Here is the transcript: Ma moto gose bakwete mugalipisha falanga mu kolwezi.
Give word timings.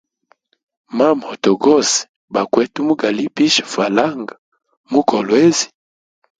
Ma 0.97 1.07
moto 1.21 1.51
gose 1.63 1.99
bakwete 2.33 2.79
mugalipisha 2.87 3.63
falanga 3.73 4.35
mu 4.91 5.01
kolwezi. 5.09 5.65